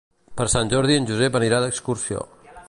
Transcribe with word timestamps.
Per 0.39 0.47
Sant 0.53 0.71
Jordi 0.71 0.95
en 1.01 1.05
Josep 1.11 1.39
anirà 1.41 1.61
d'excursió. 1.67 2.29